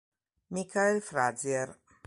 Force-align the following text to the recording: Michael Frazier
Michael 0.49 0.97
Frazier 0.97 1.77